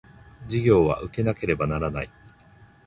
[0.45, 2.09] 授業は受けなければならない